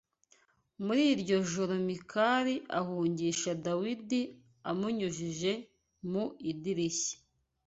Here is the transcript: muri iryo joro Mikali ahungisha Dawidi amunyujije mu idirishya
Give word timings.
muri 0.85 1.01
iryo 1.13 1.37
joro 1.51 1.73
Mikali 1.87 2.55
ahungisha 2.79 3.51
Dawidi 3.65 4.21
amunyujije 4.69 5.51
mu 6.11 6.25
idirishya 6.51 7.17